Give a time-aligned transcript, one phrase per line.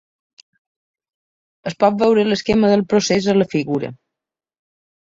[1.73, 3.97] Es pot veure l'esquema del procés a la figura.